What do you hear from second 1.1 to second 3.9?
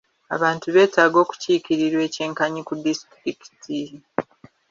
okukiikirirwa eky'enkanyi ku disitulikiti.